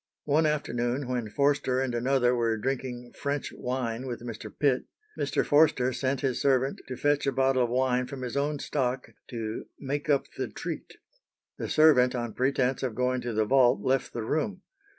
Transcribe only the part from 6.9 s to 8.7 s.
fetch a bottle of wine from his own